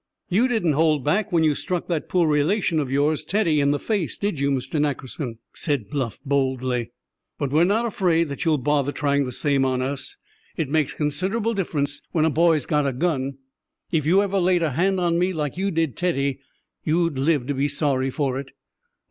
"You 0.29 0.47
didn't 0.47 0.71
hold 0.73 1.03
back 1.03 1.31
when 1.31 1.43
you 1.43 1.53
struck 1.53 1.85
that 1.85 2.09
poor 2.09 2.27
relation 2.27 2.79
of 2.79 2.89
yours, 2.91 3.23
Teddy, 3.23 3.59
in 3.59 3.69
the 3.69 3.77
face, 3.77 4.17
did 4.17 4.39
you, 4.39 4.49
Mr. 4.49 4.81
Nackerson?" 4.81 5.37
said 5.53 5.91
Bluff 5.91 6.19
boldly. 6.25 6.89
"But 7.37 7.51
we're 7.51 7.65
not 7.65 7.85
afraid 7.85 8.27
that 8.29 8.43
you'll 8.43 8.57
bother 8.57 8.91
trying 8.91 9.25
the 9.25 9.31
same 9.31 9.63
on 9.63 9.83
us. 9.83 10.17
It 10.57 10.69
makes 10.71 10.93
considerable 10.95 11.53
difference 11.53 12.01
when 12.13 12.25
a 12.25 12.31
boy's 12.31 12.65
got 12.65 12.87
a 12.87 12.93
gun. 12.93 13.37
If 13.91 14.07
you 14.07 14.23
ever 14.23 14.39
laid 14.39 14.63
a 14.63 14.71
hand 14.71 14.99
on 14.99 15.19
me 15.19 15.33
like 15.33 15.55
you 15.55 15.69
did 15.69 15.95
Teddy, 15.95 16.39
you'd 16.83 17.19
live 17.19 17.45
to 17.45 17.53
be 17.53 17.67
sorry 17.67 18.09
for 18.09 18.39
it." 18.39 18.53